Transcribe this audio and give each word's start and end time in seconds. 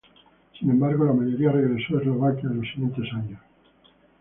Sin 0.57 0.71
embargo 0.71 1.05
la 1.05 1.13
mayoría 1.13 1.51
regresó 1.51 1.95
a 1.95 1.99
Eslovaquia 2.01 2.49
en 2.49 2.57
los 2.61 2.71
siguientes 2.73 3.05
años. 3.13 3.39